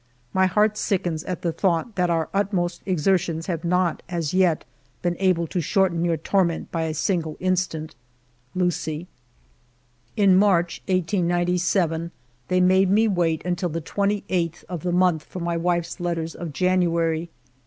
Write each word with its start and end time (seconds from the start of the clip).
my 0.33 0.47
heart 0.47 0.79
sickens 0.79 1.23
at 1.25 1.43
the 1.43 1.51
thought 1.51 1.93
that 1.95 2.09
our 2.09 2.27
utmost 2.33 2.81
exertions 2.87 3.45
have 3.45 3.63
not 3.63 4.01
as 4.09 4.33
yet 4.33 4.65
been 5.03 5.15
able 5.19 5.45
to 5.45 5.61
shorten 5.61 6.03
your 6.03 6.17
torment 6.17 6.71
by 6.71 6.81
a 6.85 6.91
single 6.95 7.37
instant. 7.39 7.93
Lucie." 8.55 9.05
In 10.17 10.35
March, 10.35 10.81
1897, 10.87 12.09
they 12.47 12.59
made 12.59 12.89
me 12.89 13.07
wait 13.07 13.45
until 13.45 13.69
the 13.69 13.79
28th 13.79 14.63
of 14.67 14.81
the 14.81 14.91
month 14.91 15.21
for 15.23 15.39
my 15.39 15.55
wife's 15.55 15.99
letters 15.99 16.33
of 16.33 16.47
Janu 16.49 16.99
ary. 16.99 17.29